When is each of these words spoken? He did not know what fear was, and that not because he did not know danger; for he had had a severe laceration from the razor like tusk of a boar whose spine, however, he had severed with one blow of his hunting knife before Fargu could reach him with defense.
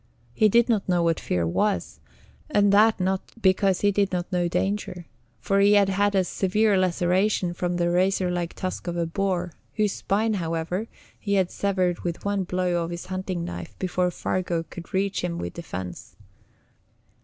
He 0.33 0.49
did 0.49 0.67
not 0.67 0.89
know 0.89 1.03
what 1.03 1.19
fear 1.19 1.45
was, 1.45 1.99
and 2.49 2.73
that 2.73 2.99
not 2.99 3.21
because 3.39 3.81
he 3.81 3.91
did 3.91 4.11
not 4.11 4.31
know 4.31 4.47
danger; 4.47 5.05
for 5.39 5.59
he 5.59 5.73
had 5.73 5.89
had 5.89 6.15
a 6.15 6.23
severe 6.23 6.75
laceration 6.75 7.53
from 7.53 7.75
the 7.77 7.91
razor 7.91 8.31
like 8.31 8.55
tusk 8.55 8.87
of 8.87 8.97
a 8.97 9.05
boar 9.05 9.51
whose 9.75 9.93
spine, 9.93 10.33
however, 10.33 10.87
he 11.19 11.35
had 11.35 11.51
severed 11.51 11.99
with 11.99 12.25
one 12.25 12.45
blow 12.45 12.83
of 12.83 12.89
his 12.89 13.05
hunting 13.13 13.45
knife 13.45 13.77
before 13.77 14.09
Fargu 14.09 14.63
could 14.71 14.91
reach 14.91 15.23
him 15.23 15.37
with 15.37 15.53
defense. 15.53 16.15